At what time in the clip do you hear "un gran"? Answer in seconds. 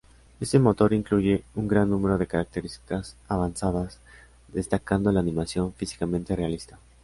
1.53-1.87